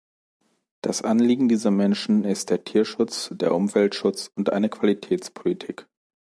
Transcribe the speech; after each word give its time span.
Das 0.81 1.03
Anliegen 1.03 1.47
dieser 1.47 1.69
Menschen 1.69 2.23
ist 2.23 2.49
der 2.49 2.63
Tierschutz, 2.63 3.29
der 3.33 3.53
Umweltschutz 3.53 4.31
und 4.35 4.49
eine 4.51 4.67
Qualitätspolitik. 4.67 5.85